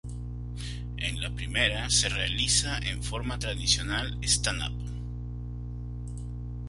En 0.97 1.21
la 1.21 1.29
primera, 1.29 1.87
se 1.91 2.09
realiza 2.09 2.79
en 2.79 3.03
forma 3.03 3.37
tradicional 3.37 4.17
stand-up. 4.23 4.73